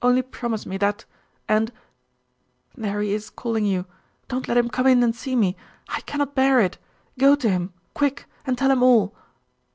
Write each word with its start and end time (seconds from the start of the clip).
Only 0.00 0.22
promise 0.22 0.64
me 0.64 0.78
that, 0.78 1.04
and 1.46 1.70
There 2.74 3.02
he 3.02 3.12
is 3.12 3.28
calling 3.28 3.66
you! 3.66 3.84
Don't 4.28 4.48
let 4.48 4.56
him 4.56 4.70
come 4.70 4.86
in 4.86 5.02
and 5.02 5.14
see 5.14 5.36
me! 5.36 5.58
I 5.90 6.00
cannot 6.00 6.34
bear 6.34 6.58
it! 6.58 6.78
Go 7.18 7.34
to 7.34 7.50
him, 7.50 7.74
quick, 7.92 8.24
and 8.46 8.56
tell 8.56 8.70
him 8.70 8.82
all. 8.82 9.14